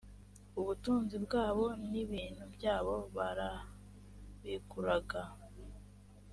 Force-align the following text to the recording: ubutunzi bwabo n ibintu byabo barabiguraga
ubutunzi 0.59 1.15
bwabo 1.25 1.65
n 1.91 1.93
ibintu 2.03 2.43
byabo 2.55 2.95
barabiguraga 3.15 5.21